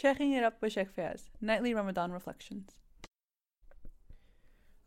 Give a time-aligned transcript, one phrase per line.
[0.00, 2.76] It up with Sheikh Fayaz, Nightly Ramadan Reflections.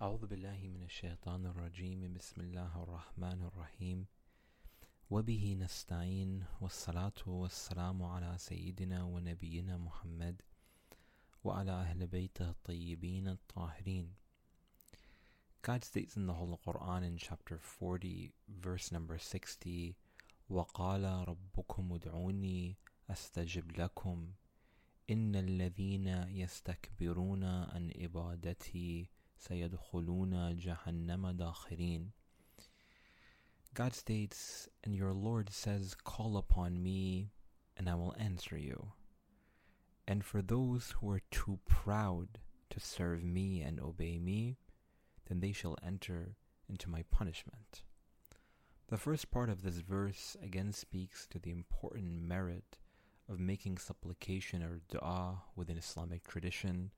[0.01, 2.13] أعوذ بالله من الشيطان الرجيم.
[2.13, 4.05] بسم الله الرحمن الرحيم.
[5.09, 6.43] وبه نستعين.
[6.61, 10.41] والصلاة والسلام على سيدنا ونبينا محمد
[11.43, 14.15] وعلى أهل بيته الطيبين الطاهرين.
[15.61, 19.95] God states in the Holy Quran in chapter 40 verse number 60
[20.49, 22.77] وقال ربكم ادعوني
[23.09, 24.31] أستجب لكم.
[25.10, 32.12] إن الذين يستكبرون عن عبادتي سيدخلون جهنم داخرين
[33.74, 37.32] God states, and your Lord says, Call upon me,
[37.76, 38.92] and I will answer you.
[40.08, 42.38] And for those who are too proud
[42.70, 44.56] to serve me and obey me,
[45.28, 46.36] then they shall enter
[46.70, 47.82] into my punishment.
[48.88, 52.78] The first part of this verse again speaks to the important merit
[53.30, 56.90] of making supplication or dua within Islamic tradition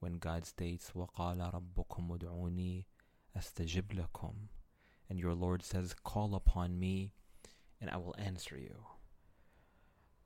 [0.00, 2.84] when God states, وَقَالَ رَبُّكُمْ ادْعُونِي
[3.36, 4.34] أَسْتَجِبْ لَكُمْ
[5.08, 7.12] And your Lord says, Call upon me,
[7.80, 8.84] and I will answer you.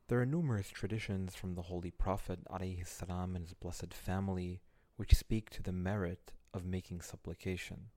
[0.09, 4.61] There are numerous traditions from the Holy Prophet السلام, and his blessed family
[4.97, 7.91] which speak to the merit of making supplication.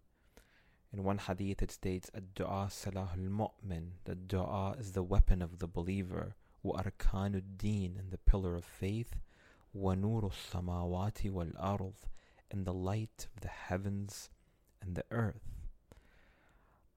[0.93, 5.67] In one hadith it states, Ad-du'a salahul mu'min, that dua is the weapon of the
[5.67, 9.16] believer, arkanud deen, and the pillar of faith,
[9.74, 11.94] samawati wal ard,
[12.50, 14.30] and the light of the heavens
[14.80, 15.58] and the earth.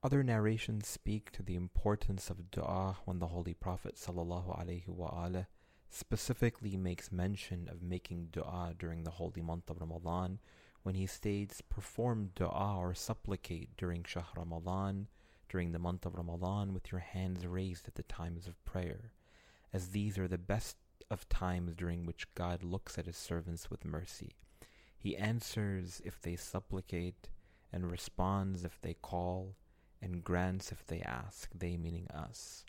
[0.02, 5.46] Other narrations speak to the importance of dua when the Holy Prophet sallallahu
[5.88, 10.40] specifically makes mention of making dua during the holy month of Ramadan
[10.82, 15.06] when he states, perform dua or supplicate during Shahr Ramadan,
[15.48, 19.12] during the month of Ramadan, with your hands raised at the times of prayer,
[19.72, 20.76] as these are the best
[21.10, 24.32] of times during which God looks at his servants with mercy.
[24.98, 27.28] He answers if they supplicate,
[27.72, 29.56] and responds if they call,
[30.00, 32.64] and grants if they ask, they meaning us.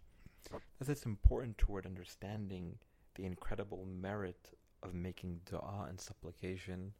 [0.79, 2.77] Thus, it's important toward understanding
[3.15, 4.51] the incredible merit
[4.81, 6.93] of making dua and supplication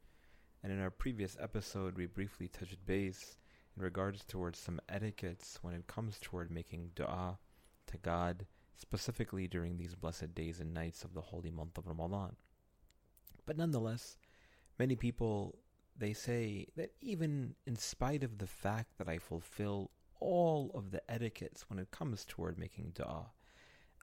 [0.64, 3.36] and in our previous episode, we briefly touched base
[3.76, 7.38] in regards towards some etiquettes when it comes toward making dua
[7.88, 8.46] to God,
[8.78, 12.36] specifically during these blessed days and nights of the holy month of Ramadan.
[13.46, 14.18] But nonetheless,
[14.80, 15.60] many people
[15.96, 21.02] they say that even in spite of the fact that I fulfill all of the
[21.12, 23.28] etiquettes when it comes toward making dua,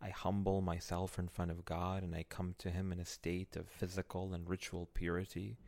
[0.02, 3.56] I humble myself in front of God and I come to Him in a state
[3.56, 5.58] of physical and ritual purity.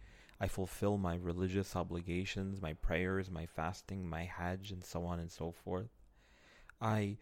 [0.41, 5.31] I fulfill my religious obligations, my prayers, my fasting, my hajj, and so on and
[5.31, 5.91] so forth.
[6.81, 7.19] I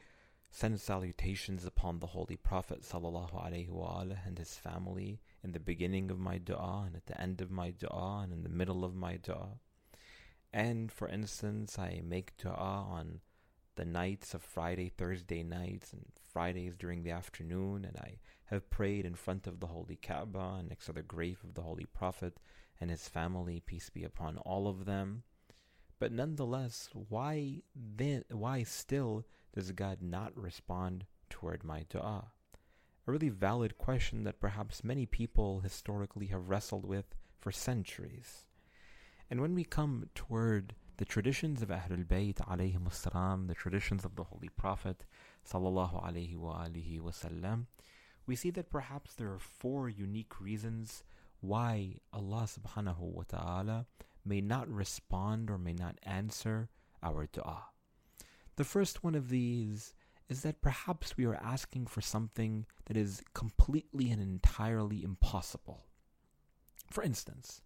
[0.50, 6.38] send salutations upon the Holy Prophet sallallahu and his family in the beginning of my
[6.38, 9.59] dua and at the end of my dua and in the middle of my dua.
[10.53, 13.21] And for instance, I make dua on
[13.77, 19.06] the nights of Friday, Thursday nights, and Fridays during the afternoon, and I have prayed
[19.06, 22.39] in front of the Holy Kaaba and next to the grave of the Holy Prophet
[22.81, 25.22] and his family, peace be upon all of them.
[25.99, 29.25] But nonetheless, why then why still
[29.55, 32.33] does God not respond toward my dua?
[33.06, 38.44] A really valid question that perhaps many people historically have wrestled with for centuries.
[39.31, 44.16] And when we come toward the traditions of Ahlul Bayt alayhim salam, the traditions of
[44.16, 45.05] the Holy Prophet
[45.50, 47.66] sallallahu alayhi wa alihi wasallam,
[48.27, 51.03] we see that perhaps there are four unique reasons
[51.41, 53.87] why Allah subhanahu wa ta'ala
[54.25, 56.69] may not respond or may not answer
[57.03, 57.65] our dua.
[58.60, 59.94] The first one of these
[60.28, 65.87] is that perhaps we are asking for something that is completely and entirely impossible.
[66.91, 67.62] For instance,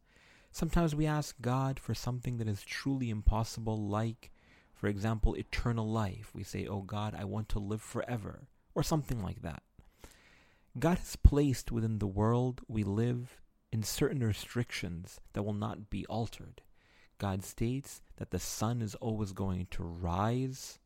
[0.54, 4.30] Sometimes we ask God for something that is truly impossible, like,
[4.72, 6.30] for example, eternal life.
[6.32, 9.64] We say, Oh God, I want to live forever, or something like that.
[10.78, 13.40] God has placed within the world we live
[13.72, 16.62] in certain restrictions that will not be altered.
[17.18, 20.78] God states that the sun is always going to rise,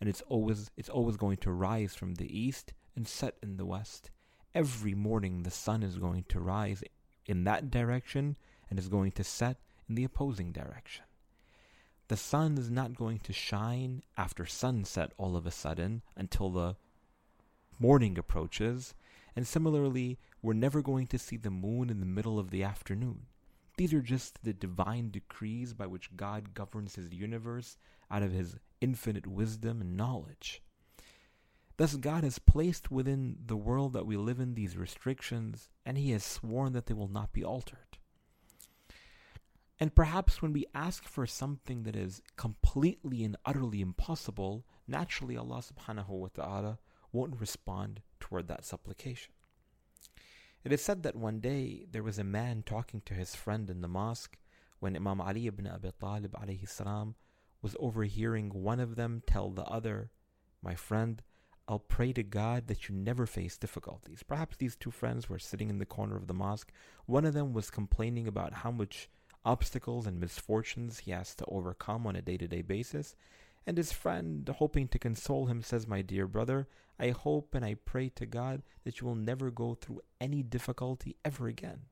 [0.00, 3.66] and it's always it's always going to rise from the east and set in the
[3.66, 4.10] west.
[4.54, 6.82] Every morning the sun is going to rise
[7.26, 8.36] in that direction
[8.68, 9.58] and is going to set
[9.88, 11.04] in the opposing direction.
[12.08, 16.76] The sun is not going to shine after sunset all of a sudden until the
[17.78, 18.94] morning approaches,
[19.36, 23.26] and similarly, we're never going to see the moon in the middle of the afternoon.
[23.76, 27.78] These are just the divine decrees by which God governs his universe
[28.10, 30.62] out of his infinite wisdom and knowledge.
[31.76, 36.10] Thus, God has placed within the world that we live in these restrictions, and He
[36.10, 37.98] has sworn that they will not be altered.
[39.78, 45.62] And perhaps when we ask for something that is completely and utterly impossible, naturally Allah
[45.62, 46.78] subhanahu wa ta'ala
[47.12, 49.32] won't respond toward that supplication.
[50.62, 53.80] It is said that one day there was a man talking to his friend in
[53.80, 54.36] the mosque
[54.80, 57.14] when Imam Ali ibn Abi Talib alayhi salam
[57.62, 60.10] was overhearing one of them tell the other,
[60.62, 61.22] My friend,
[61.68, 64.24] I'll pray to God that you never face difficulties.
[64.26, 66.72] Perhaps these two friends were sitting in the corner of the mosque.
[67.06, 69.08] One of them was complaining about how much
[69.44, 73.14] obstacles and misfortunes he has to overcome on a day to day basis.
[73.66, 76.66] And his friend, hoping to console him, says, My dear brother,
[76.98, 81.16] I hope and I pray to God that you will never go through any difficulty
[81.24, 81.82] ever again.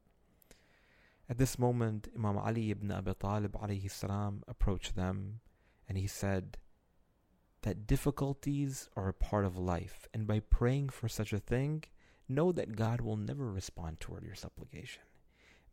[1.31, 5.41] At this moment, Imam Ali ibn Abi Talib alayhi salam approached them
[5.89, 6.59] and he said,
[7.63, 11.85] that difficulties are a part of life, and by praying for such a thing,
[12.29, 15.03] know that God will never respond toward your supplication.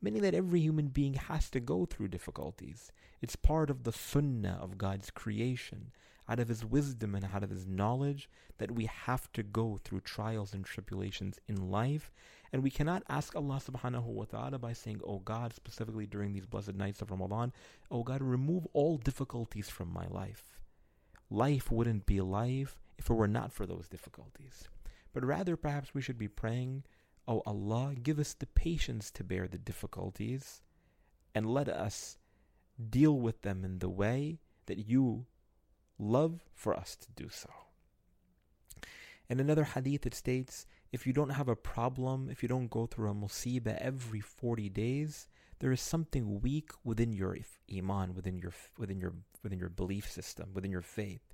[0.01, 2.91] Meaning that every human being has to go through difficulties.
[3.21, 5.91] It's part of the sunnah of God's creation,
[6.27, 10.01] out of His wisdom and out of His knowledge, that we have to go through
[10.01, 12.12] trials and tribulations in life.
[12.51, 16.45] And we cannot ask Allah subhanahu wa ta'ala by saying, Oh God, specifically during these
[16.45, 17.54] blessed nights of Ramadan,
[17.92, 20.56] Oh God, remove all difficulties from my life
[21.30, 24.68] life wouldn't be life if it were not for those difficulties.
[25.13, 26.83] But rather, perhaps we should be praying,
[27.27, 30.62] Oh Allah, give us the patience to bear the difficulties
[31.33, 32.18] and let us
[32.89, 35.25] deal with them in the way that you
[35.97, 37.50] love for us to do so.
[39.27, 42.86] In another hadith, it states, if you don't have a problem, if you don't go
[42.86, 45.27] through a musibah every 40 days,
[45.59, 47.38] there is something weak within your
[47.75, 51.33] iman, within your within your within your belief system, within your faith.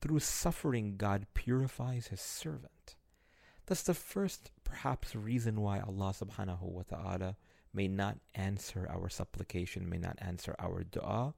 [0.00, 2.96] Through suffering, God purifies His servant.
[3.66, 7.36] That's the first, perhaps, reason why Allah subhanahu wa ta'ala
[7.72, 11.34] may not answer our supplication, may not answer our dua,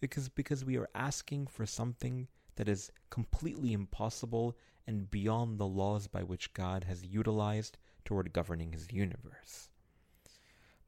[0.00, 4.56] because, because we are asking for something that is completely impossible
[4.86, 9.68] and beyond the laws by which God has utilized toward governing His universe.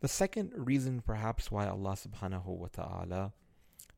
[0.00, 3.32] The second reason, perhaps, why Allah subhanahu wa ta'ala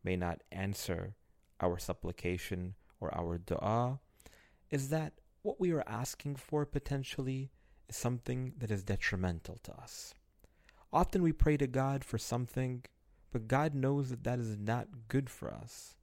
[0.03, 1.15] may not answer
[1.61, 4.01] our supplication or our dua
[4.71, 7.51] is that what we are asking for potentially
[7.89, 10.15] is something that is detrimental to us.
[10.93, 12.85] Often we pray to God for something,
[13.35, 15.97] but God knows that that is not good for us.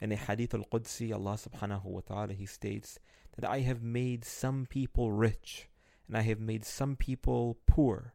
[0.00, 2.98] In a hadith al-Qudsi, Allah subhanahu wa ta'ala, He states
[3.36, 5.70] that I have made some people rich
[6.06, 8.12] and I have made some people poor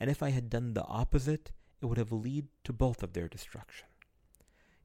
[0.00, 3.28] and if I had done the opposite, it would have led to both of their
[3.28, 3.86] destruction.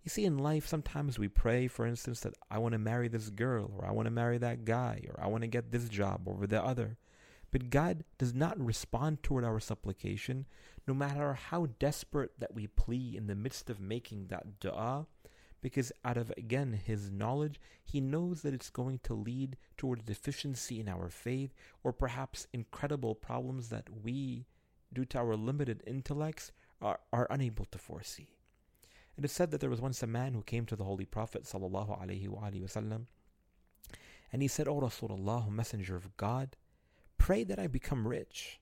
[0.04, 3.30] You see, in life, sometimes we pray, for instance, that I want to marry this
[3.30, 6.28] girl, or I want to marry that guy, or I want to get this job
[6.28, 6.98] over the other.
[7.52, 10.46] But God does not respond toward our supplication,
[10.88, 15.08] no matter how desperate that we plea in the midst of making that dua,
[15.62, 20.04] because out of, again, His knowledge, He knows that it's going to lead toward a
[20.04, 21.54] deficiency in our faith,
[21.84, 24.46] or perhaps incredible problems that we
[24.94, 26.52] due to our limited intellects,
[26.82, 28.36] are, are unable to foresee.
[29.18, 31.48] It is said that there was once a man who came to the Holy Prophet
[34.34, 36.56] and he said, "O Rasulullah, Messenger of God,
[37.26, 38.60] pray that I become rich."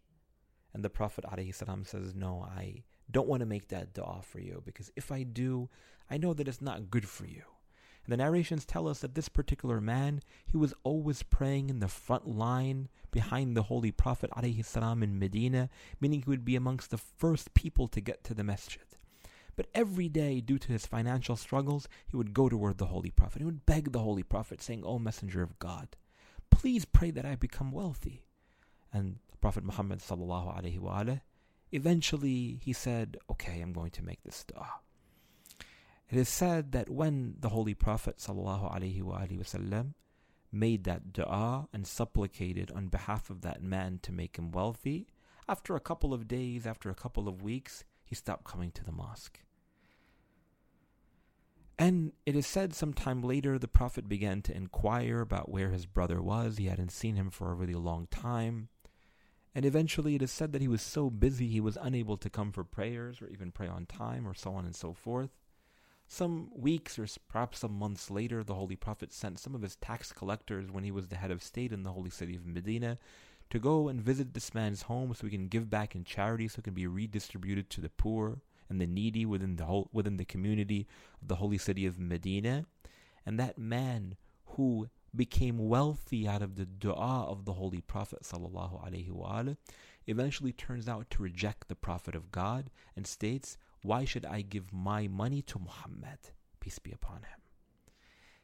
[0.73, 4.62] And the Prophet salam says, "No, I don't want to make that dua for you
[4.65, 5.69] because if I do,
[6.10, 7.43] I know that it's not good for you."
[8.03, 11.88] And the narrations tell us that this particular man, he was always praying in the
[11.88, 15.69] front line behind the Holy Prophet ﷺ in Medina,
[16.00, 18.86] meaning he would be amongst the first people to get to the masjid.
[19.55, 23.39] But every day, due to his financial struggles, he would go toward the Holy Prophet.
[23.39, 25.95] He would beg the Holy Prophet, saying, O Messenger of God,
[26.50, 28.25] please pray that I become wealthy.
[28.93, 31.22] And Prophet Muhammad sallallahu alaihi wasallam,
[31.72, 34.81] eventually he said, "Okay, I'm going to make this dua."
[36.10, 39.93] It is said that when the Holy Prophet sallallahu alaihi wasallam
[40.51, 45.08] made that dua and supplicated on behalf of that man to make him wealthy,
[45.48, 48.91] after a couple of days, after a couple of weeks, he stopped coming to the
[48.91, 49.39] mosque.
[51.77, 55.86] And it is said some time later the Prophet began to inquire about where his
[55.86, 56.58] brother was.
[56.58, 58.67] He hadn't seen him for a really long time.
[59.56, 62.51] And eventually it is said that he was so busy he was unable to come
[62.51, 65.32] for prayers or even pray on time or so on and so forth.
[66.08, 70.12] Some weeks or perhaps some months later, the Holy Prophet sent some of his tax
[70.12, 72.98] collectors when he was the head of state in the holy city of Medina
[73.50, 76.60] to go and visit this man's home so he can give back in charity so
[76.60, 80.25] it can be redistributed to the poor and the needy within the whole, within the
[80.25, 80.88] community
[81.22, 82.65] of the holy city of Medina.
[83.25, 84.15] And that man
[84.46, 89.58] who became wealthy out of the dua of the Holy Prophet sallallahu alaihi wasallam,
[90.08, 94.74] eventually turns out to reject the Prophet of God and states, "Why should I give
[94.74, 97.39] my money to Muhammad, peace be upon him?"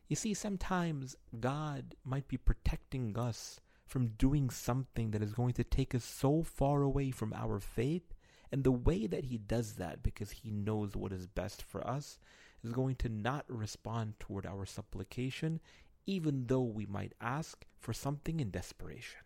[0.08, 5.64] You see, sometimes God might be protecting us from doing something that is going to
[5.64, 8.14] take us so far away from our faith.
[8.52, 12.20] And the way that He does that, because He knows what is best for us,
[12.64, 15.60] is going to not respond toward our supplication,
[16.06, 19.20] even though we might ask for something in desperation.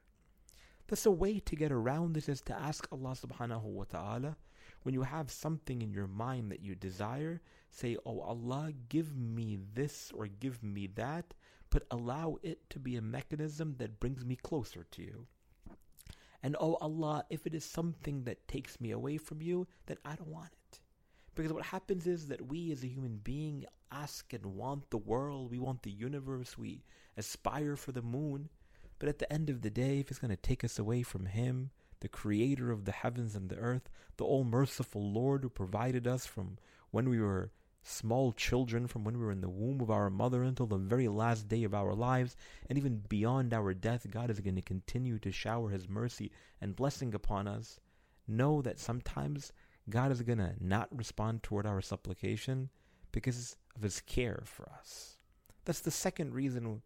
[0.87, 4.37] Thus, a way to get around this is to ask Allah subhanahu wa ta'ala
[4.83, 9.59] when you have something in your mind that you desire, say, Oh Allah, give me
[9.73, 11.33] this or give me that,
[11.69, 15.27] but allow it to be a mechanism that brings me closer to you.
[16.41, 20.15] And oh Allah, if it is something that takes me away from you, then I
[20.15, 20.58] don't want it.
[21.39, 25.51] Because what happens is that we as a human being ask and want the world,
[25.51, 26.83] we want the universe, we
[27.15, 28.49] aspire for the moon.
[28.99, 31.27] But at the end of the day, if it's going to take us away from
[31.27, 31.69] Him,
[32.01, 36.25] the creator of the heavens and the earth, the all merciful Lord who provided us
[36.25, 36.57] from
[36.91, 37.51] when we were
[37.83, 41.07] small children, from when we were in the womb of our mother until the very
[41.07, 42.35] last day of our lives,
[42.67, 46.75] and even beyond our death, God is going to continue to shower His mercy and
[46.75, 47.79] blessing upon us.
[48.27, 49.53] Know that sometimes
[49.89, 52.69] God is going to not respond toward our supplication
[53.11, 55.17] because of His care for us.
[55.65, 56.81] That's the second reason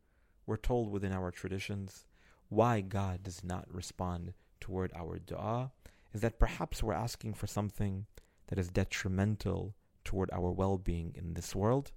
[0.45, 2.05] we're told within our traditions
[2.49, 5.71] why God does not respond toward our dua
[6.13, 8.05] is that perhaps we're asking for something
[8.47, 11.91] that is detrimental toward our well being in this world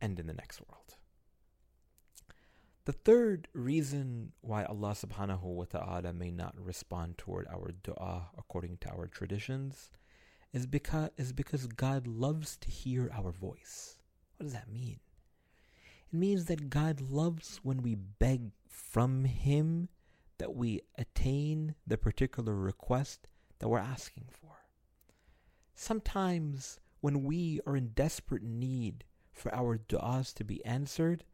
[0.00, 0.95] and in the next world.
[2.86, 8.76] The third reason why Allah subhanahu wa ta'ala may not respond toward our dua according
[8.82, 9.90] to our traditions
[10.52, 13.98] is because, is because God loves to hear our voice.
[14.36, 15.00] What does that mean?
[16.12, 19.88] It means that God loves when we beg from Him
[20.38, 23.26] that we attain the particular request
[23.58, 24.58] that we're asking for.
[25.74, 29.02] Sometimes, when we are in desperate need
[29.32, 31.24] for our du'as to be answered,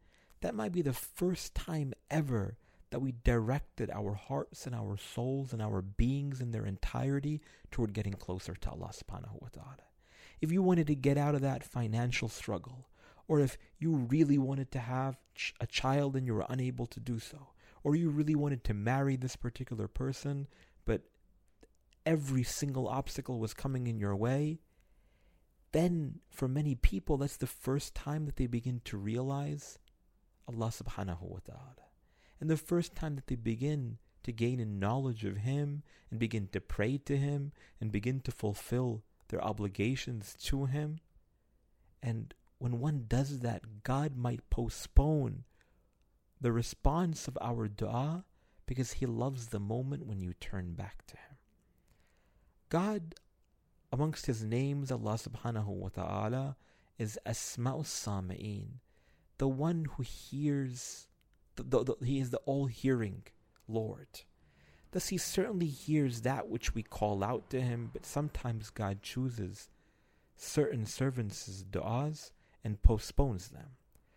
[0.43, 2.57] that might be the first time ever
[2.89, 7.93] that we directed our hearts and our souls and our beings in their entirety toward
[7.93, 9.87] getting closer to Allah subhanahu wa ta'ala.
[10.41, 12.89] If you wanted to get out of that financial struggle,
[13.29, 15.17] or if you really wanted to have
[15.61, 19.15] a child and you were unable to do so, or you really wanted to marry
[19.15, 20.47] this particular person,
[20.83, 21.03] but
[22.05, 24.59] every single obstacle was coming in your way,
[25.71, 29.79] then for many people, that's the first time that they begin to realize
[30.47, 31.87] Allah subhanahu wa ta'ala.
[32.39, 36.47] And the first time that they begin to gain a knowledge of Him and begin
[36.51, 40.99] to pray to Him and begin to fulfill their obligations to Him.
[42.01, 45.43] And when one does that, God might postpone
[46.39, 48.25] the response of our dua
[48.65, 51.37] because He loves the moment when you turn back to Him.
[52.69, 53.15] God,
[53.91, 56.57] amongst His names, Allah subhanahu wa ta'ala,
[56.97, 58.79] is Asma'us Sami'in,
[59.37, 61.07] the one who hears,
[61.55, 63.23] the, the, the, He is the all hearing
[63.67, 64.07] Lord.
[64.91, 69.69] Thus, He certainly hears that which we call out to Him, but sometimes God chooses
[70.35, 72.31] certain servants' du'as
[72.63, 73.71] and postpones them.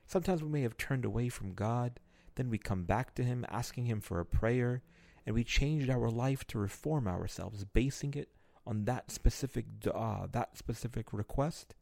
[0.07, 1.99] Sometimes we may have turned away from God
[2.37, 4.83] then we come back to Him, asking Him for a prayer,
[5.27, 8.29] and we changed our life to reform ourselves, basing it
[8.67, 11.75] on that specific dua, that specific request.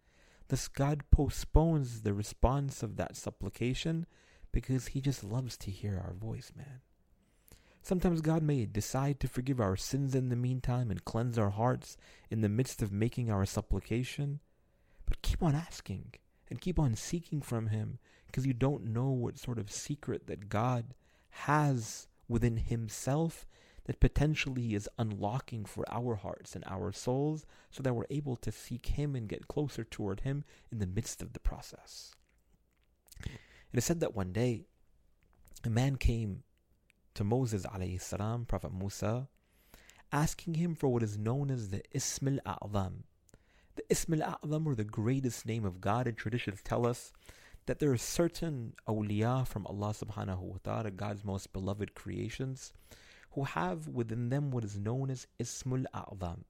[0.54, 4.06] Thus, God postpones the response of that supplication
[4.52, 6.80] because He just loves to hear our voice, man.
[7.82, 11.96] Sometimes God may decide to forgive our sins in the meantime and cleanse our hearts
[12.30, 14.38] in the midst of making our supplication.
[15.06, 16.12] But keep on asking
[16.48, 20.48] and keep on seeking from Him because you don't know what sort of secret that
[20.48, 20.94] God
[21.30, 23.44] has within Himself
[23.84, 28.50] that potentially is unlocking for our hearts and our souls so that we're able to
[28.50, 32.14] seek Him and get closer toward Him in the midst of the process.
[33.20, 34.66] It is said that one day
[35.64, 36.42] a man came
[37.14, 37.64] to Moses
[37.98, 39.28] salam, Prophet Musa,
[40.12, 43.02] asking him for what is known as the Ism al-A'zam.
[43.76, 47.12] The Ism al-A'zam or the greatest name of God and traditions tell us
[47.66, 52.72] that there are certain awliya from Allah subhanahu wa ta'ala, God's most beloved creations,
[53.34, 56.44] who have within them what is known as Ismul A'zam.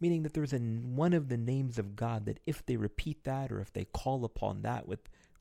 [0.00, 3.50] Meaning that there's a, one of the names of God that if they repeat that
[3.50, 5.00] or if they call upon that with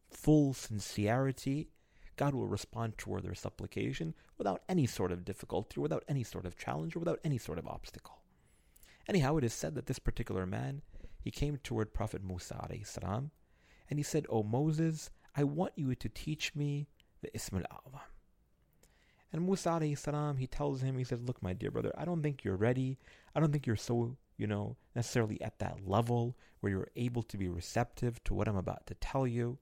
[0.10, 1.70] full sincerity,
[2.16, 6.58] God will respond toward their supplication without any sort of difficulty, without any sort of
[6.58, 8.22] challenge, or without any sort of obstacle.
[9.08, 10.82] Anyhow, it is said that this particular man,
[11.22, 13.32] he came toward Prophet Musa salam,
[13.90, 16.88] and he said, O Moses, I want you to teach me
[17.22, 18.00] the Ism al-A'zam.
[19.36, 22.46] And Musa salam, he tells him, he says, look, my dear brother, I don't think
[22.46, 22.98] you're ready.
[23.36, 27.38] I don't think you're so, you know, necessarily at that level where you're able to
[27.38, 29.58] be receptive to what I'm about to tell you.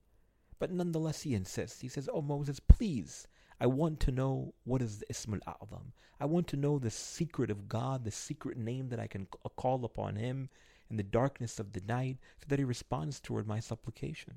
[0.60, 1.80] But nonetheless, he insists.
[1.80, 3.26] He says, oh, Moses, please,
[3.60, 5.90] I want to know what is the Ism al-A'zam.
[6.20, 9.26] I want to know the secret of God, the secret name that I can
[9.56, 10.50] call upon him
[10.88, 14.34] in the darkness of the night so that he responds toward my supplication.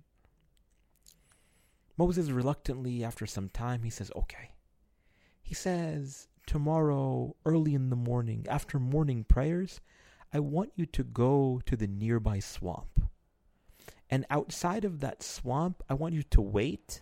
[1.95, 4.49] Moses reluctantly, after some time, he says, okay.
[5.47, 9.79] He says, tomorrow, early in the morning, after morning prayers,
[10.33, 13.09] I want you to go to the nearby swamp.
[14.09, 17.01] And outside of that swamp, I want you to wait,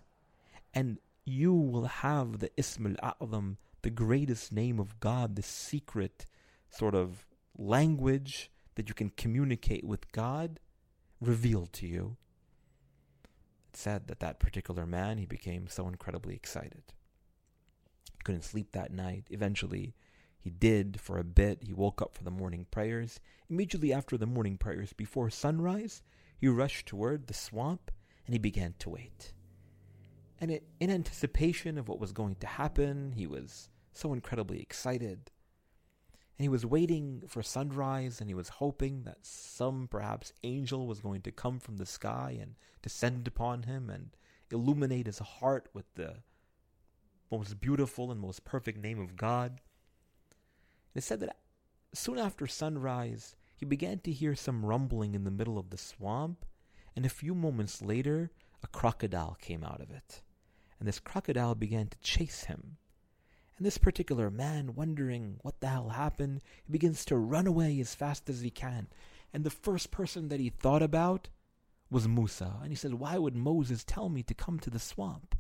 [0.76, 6.28] and you will have the Ism al-A'zam, the greatest name of God, the secret
[6.70, 7.26] sort of
[7.58, 10.60] language that you can communicate with God,
[11.20, 12.18] revealed to you.
[13.74, 16.84] It said that that particular man, he became so incredibly excited.
[18.26, 19.28] Couldn't sleep that night.
[19.30, 19.96] Eventually,
[20.38, 21.64] he did for a bit.
[21.64, 23.22] He woke up for the morning prayers.
[23.50, 26.04] Immediately after the morning prayers, before sunrise,
[26.38, 27.92] he rushed toward the swamp
[28.26, 29.32] and he began to wait.
[30.42, 35.32] And it, in anticipation of what was going to happen, he was so incredibly excited.
[36.38, 41.00] And he was waiting for sunrise and he was hoping that some perhaps angel was
[41.00, 44.10] going to come from the sky and descend upon him and
[44.52, 46.18] illuminate his heart with the
[47.32, 49.60] most beautiful and most perfect name of God.
[50.94, 51.38] It said that
[51.94, 56.46] soon after sunrise, he began to hear some rumbling in the middle of the swamp,
[56.96, 58.32] and a few moments later,
[58.64, 60.22] a crocodile came out of it.
[60.80, 62.78] And this crocodile began to chase him.
[63.58, 67.96] And this particular man, wondering what the hell happened, he begins to run away as
[67.96, 68.88] fast as he can.
[69.34, 71.30] And the first person that he thought about
[71.90, 72.58] was Musa.
[72.62, 75.36] And he said, Why would Moses tell me to come to the swamp?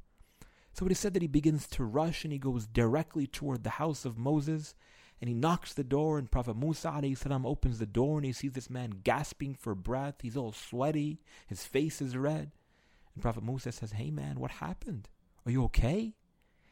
[0.76, 3.70] So it is said that he begins to rush and he goes directly toward the
[3.72, 4.76] house of Moses
[5.22, 8.52] and he knocks the door and Prophet Musa salam opens the door and he sees
[8.52, 10.16] this man gasping for breath.
[10.22, 11.22] He's all sweaty.
[11.48, 12.52] His face is red.
[13.14, 15.08] And Prophet Musa says, Hey man, what happened?
[15.46, 16.14] Are you okay?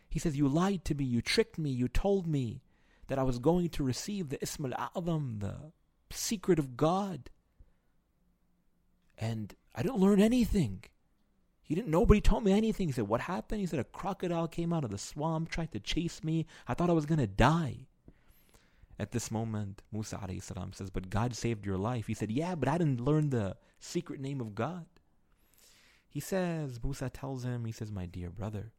[0.10, 2.62] He says, You lied to me, you tricked me, you told me
[3.08, 5.72] that I was going to receive the Ism al-A'zam, the
[6.10, 7.30] secret of God.
[9.18, 10.84] And I didn't learn anything.
[11.64, 12.90] He didn't, nobody told me anything.
[12.90, 13.62] He said, What happened?
[13.62, 16.46] He said, A crocodile came out of the swamp, tried to chase me.
[16.68, 17.88] I thought I was to die.
[19.00, 22.08] At this moment, Musa salam says, But God saved your life.
[22.08, 24.86] He said, Yeah, but I didn't learn the secret name of God.
[26.08, 28.74] He says, Musa tells him, He says, My dear brother,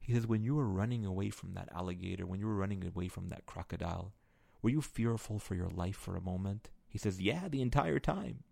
[0.00, 3.08] he says, When you were running away from that alligator, when you were running away
[3.08, 4.14] from that crocodile,
[4.62, 6.70] were you fearful for your life for a moment?
[6.88, 8.44] He says, Yeah, the entire time.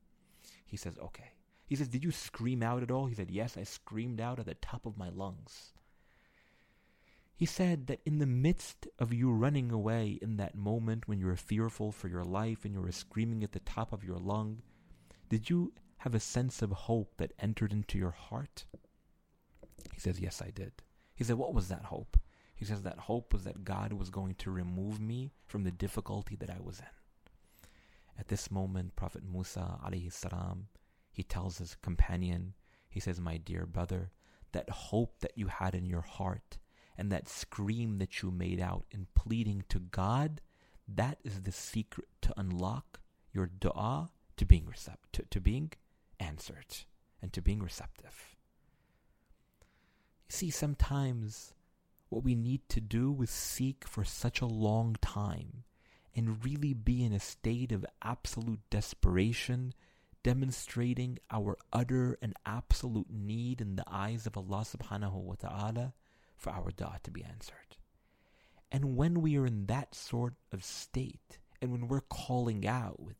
[0.64, 1.30] He says, Okay.
[1.66, 3.06] He says, Did you scream out at all?
[3.06, 5.72] He said, Yes, I screamed out at the top of my lungs.
[7.34, 11.26] He said that in the midst of you running away in that moment when you
[11.26, 14.62] were fearful for your life and you were screaming at the top of your lung,
[15.28, 18.64] did you have a sense of hope that entered into your heart?
[19.92, 20.72] He says, Yes, I did.
[21.14, 22.16] He said, What was that hope?
[22.54, 26.36] He says, That hope was that God was going to remove me from the difficulty
[26.36, 26.86] that I was in.
[28.18, 30.68] At this moment, Prophet Musa alayhi salam,
[31.16, 32.52] he tells his companion,
[32.90, 34.10] he says, My dear brother,
[34.52, 36.58] that hope that you had in your heart
[36.98, 40.42] and that scream that you made out in pleading to God,
[40.86, 43.00] that is the secret to unlock
[43.32, 45.72] your dua to being recept- to, to being
[46.20, 46.84] answered
[47.22, 48.36] and to being receptive.
[50.28, 51.54] You see, sometimes
[52.10, 55.64] what we need to do is seek for such a long time
[56.14, 59.72] and really be in a state of absolute desperation,
[60.26, 65.92] demonstrating our utter and absolute need in the eyes of Allah subhanahu wa ta'ala
[66.36, 67.76] for our dua to be answered.
[68.72, 73.14] And when we are in that sort of state, and when we're calling out with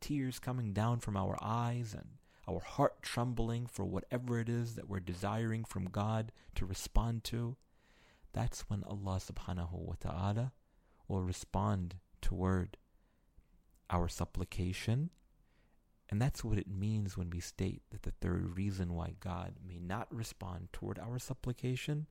[0.00, 2.10] tears coming down from our eyes and
[2.48, 7.56] our heart trembling for whatever it is that we're desiring from God to respond to,
[8.32, 10.52] that's when Allah subhanahu wa ta'ala
[11.08, 12.76] will respond toward
[13.90, 15.10] our supplication.
[16.12, 19.78] And that's what it means when we state that the third reason why God may
[19.78, 22.06] not respond toward our supplication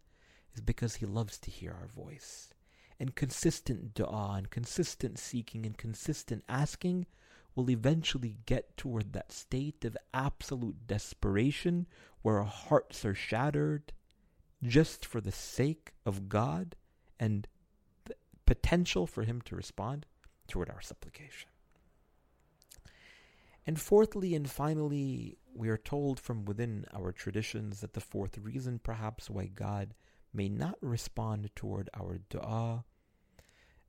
[0.56, 2.52] is because He loves to hear our voice.
[3.00, 7.06] And consistent dua and consistent seeking and consistent asking
[7.54, 11.86] will eventually get toward that state of absolute desperation
[12.24, 13.94] where our hearts are shattered
[14.64, 16.76] just for the sake of God
[17.20, 17.48] and
[18.06, 18.16] the
[18.48, 20.08] potential for Him to respond
[20.48, 21.52] toward our supplication.
[23.66, 28.80] And fourthly and finally, we are told from within our traditions that the fourth reason
[28.80, 29.94] perhaps why God
[30.34, 32.86] may not respond toward our dua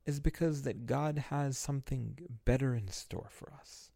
[0.05, 3.91] is because that God has something better in store for us.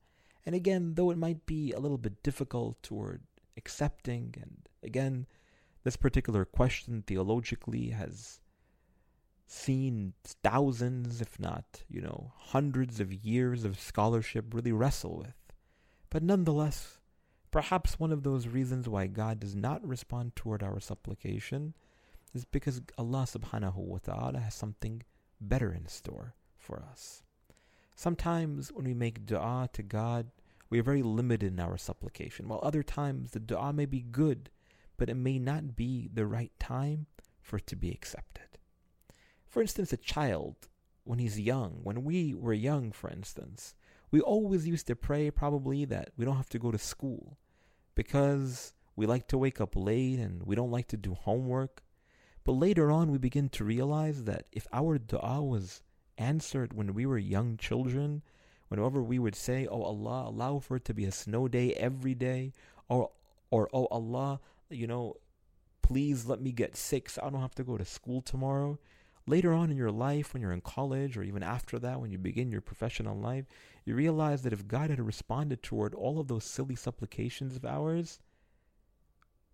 [0.46, 3.22] And again, though it might be a little bit difficult toward
[3.58, 5.28] accepting, and again,
[5.84, 8.40] this particular question theologically has
[9.46, 15.47] seen thousands, if not, you know, hundreds of years of scholarship really wrestle with.
[16.10, 17.00] But nonetheless,
[17.52, 21.74] perhaps one of those reasons why God does not respond toward our supplication
[22.34, 25.04] is because Allah subhanahu wa ta'ala has something
[25.42, 27.24] better in store for us.
[27.96, 30.28] Sometimes when we make dua to God,
[30.70, 34.50] we are very limited in our supplication, while other times the dua may be good,
[34.98, 37.08] but it may not be the right time
[37.42, 38.60] for it to be accepted.
[39.46, 40.56] For instance, a child,
[41.06, 43.76] when he's young, when we were young, for instance,
[44.12, 47.38] we always used to pray probably that we don't have to go to school
[47.96, 51.84] because we like to wake up late and we don't like to do homework.
[52.44, 55.82] But later on, we begin to realize that if our dua was
[56.18, 58.24] answered when we were young children,
[58.70, 62.16] whenever we would say, Oh Allah, allow for it to be a snow day every
[62.16, 62.54] day,
[62.88, 63.12] or,
[63.52, 64.40] or Oh Allah,
[64.70, 65.16] you know,
[65.82, 68.80] please let me get sick so I don't have to go to school tomorrow.
[69.30, 72.18] Later on in your life, when you're in college, or even after that, when you
[72.18, 73.46] begin your professional life,
[73.84, 78.20] you realize that if God had responded toward all of those silly supplications of ours,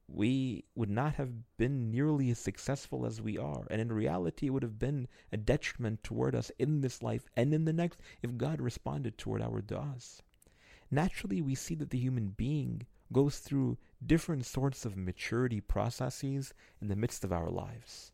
[0.08, 3.66] we would not have been nearly as successful as we are.
[3.72, 7.52] And in reality, it would have been a detriment toward us in this life and
[7.52, 10.20] in the next if God responded toward our du'as.
[10.92, 16.90] Naturally, we see that the human being goes through different sorts of maturity processes in
[16.90, 18.12] the midst of our lives.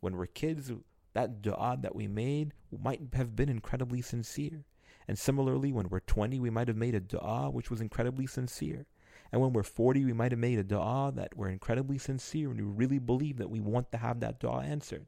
[0.00, 0.72] When we're kids,
[1.14, 4.64] that dua that we made might have been incredibly sincere.
[5.08, 8.86] And similarly, when we're 20, we might have made a dua which was incredibly sincere.
[9.30, 12.60] And when we're 40, we might have made a dua that we're incredibly sincere and
[12.60, 15.06] we really believe that we want to have that dua answered.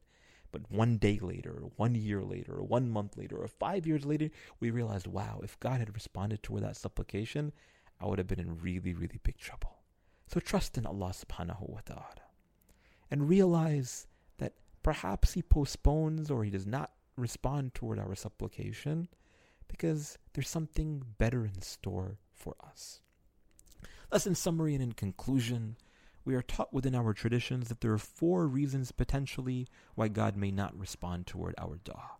[0.50, 4.04] But one day later, or one year later, or one month later, or five years
[4.04, 7.52] later, we realized, wow, if God had responded to that supplication,
[8.00, 9.78] I would have been in really, really big trouble.
[10.28, 12.22] So trust in Allah subhanahu wa ta'ala.
[13.10, 14.06] And realize
[14.84, 19.08] Perhaps he postpones or he does not respond toward our supplication
[19.66, 23.00] because there's something better in store for us.
[24.10, 25.76] Thus, in summary and in conclusion,
[26.24, 30.50] we are taught within our traditions that there are four reasons potentially why God may
[30.50, 32.12] not respond toward our dua.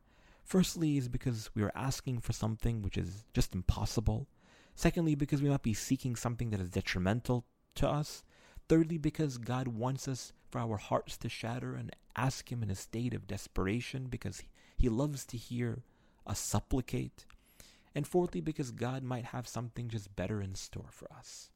[0.43, 4.27] Firstly, is because we are asking for something which is just impossible.
[4.75, 7.45] Secondly, because we might be seeking something that is detrimental
[7.77, 8.23] to us.
[8.69, 12.75] Thirdly, because God wants us for our hearts to shatter and ask Him in a
[12.75, 14.43] state of desperation because
[14.77, 15.83] He loves to hear
[16.27, 17.27] us supplicate.
[17.95, 21.51] And fourthly, because God might have something just better in store for us.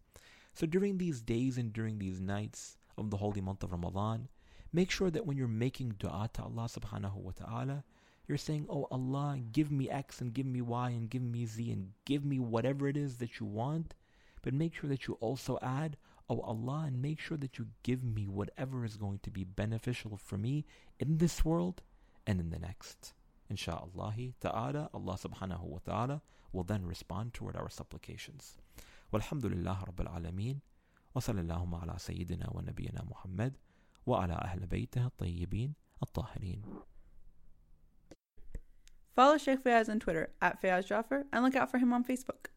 [0.55, 4.29] So during these days and during these nights of the holy month of Ramadan,
[4.73, 7.85] make sure that when you're making dua to Allah subhanahu wa ta'ala,
[8.27, 11.71] you're saying, Oh Allah, give me X and give me Y and give me Z
[11.71, 13.94] and give me whatever it is that you want.
[14.42, 15.97] But make sure that you also add,
[16.30, 20.17] Oh Allah, and make sure that you give me whatever is going to be beneficial
[20.17, 20.65] for me
[21.00, 21.82] in this world
[22.26, 23.13] and in the next.
[23.52, 26.22] Insha'Allah ta'ala, Allah subhanahu wa ta'ala
[26.54, 28.58] will then respond toward our supplications.
[29.12, 30.62] Walhamdulillah Rabbil Alameen.
[31.15, 33.58] وصلى اللهم على سيدنا ونبينا محمد
[34.06, 36.63] وعلى أهل بيته الطيبين الطاهرين
[39.15, 42.50] Follow Sheikh Fayaz on Twitter at Fayaz Jaffer and look out for him on Facebook.